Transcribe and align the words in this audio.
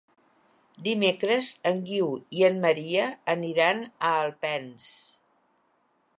Dimecres 0.87 1.51
en 1.71 1.83
Guiu 1.89 2.09
i 2.39 2.41
en 2.49 2.57
Maria 2.65 3.05
aniran 3.35 3.85
a 3.93 4.17
Alpens. 4.25 4.91